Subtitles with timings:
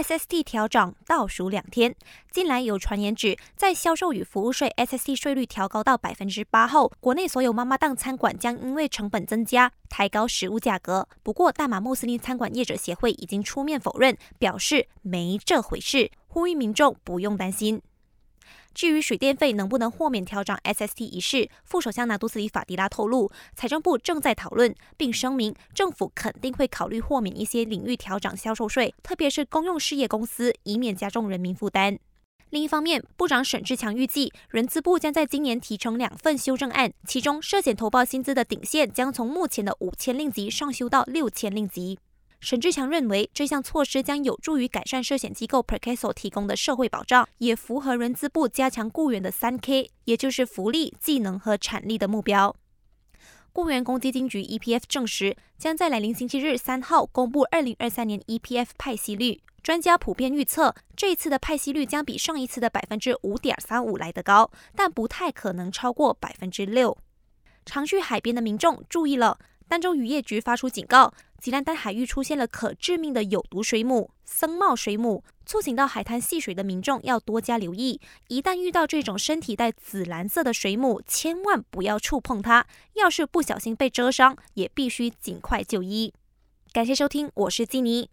[0.00, 1.94] SST 调涨倒数两天。
[2.30, 11.06] 近来有传言指，在销售与服务税 SST 税率调高到百分之八后，国内所有妈妈档餐馆将因为成本增加，抬高食物价格。
[11.22, 17.82] 不过，大马穆斯林餐馆业者协会已经出面否认，表示没这回事，呼吁民众不用担心。
[18.74, 31.98] 至于水电费能不能豁免调涨 SST 一事，副首相纳杜斯里法迪拉透露，财政部正在讨论，并声明政府肯定会考虑豁免一些领域调涨销售税，特别是公用事业公司，以免加重人民负担。
[32.50, 41.98] 另一方面，部长沈志强预计，人资部将在今年提成两份修正案，其中涉险投报薪资的顶线将从目前的五千令吉上修到六千令吉。
[42.40, 52.56] 沈志强认为，这项措施将有助于改善涉险机构 p r c a s o 提供的社会保障，也符合人资部加强雇员的三 K，也就是福利、技能和产力的目标。
[53.52, 59.42] 雇员公积金局 EPF 证实，将在来临星期日三号公布二零二三年 EPF 派息率。
[59.62, 66.96] 专家普遍预测，这一次的派息率将比上一次的百分之五点三五来得高，但不太可能超过百分之六。
[67.66, 69.38] 常去海边的民众注意了。
[69.70, 78.00] 儋州渔业局发出警告，吉兰丹海域出现了可致命的有毒水母僧帽水母，促请到海滩戏水的民众要多加留意。
[78.26, 82.66] 一旦遇到这种身体带紫蓝色的水母，千万不要触碰它。
[82.94, 86.12] 要是不小心被蛰伤，也必须尽快就医。
[86.72, 88.08] 感谢收听，我是基尼。